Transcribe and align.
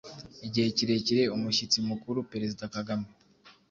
igihe 0.47 0.67
kirekire 0.77 1.23
umushyitsi 1.35 1.77
mukuru 1.89 2.19
Perezida 2.31 2.63
Kagame. 2.75 3.05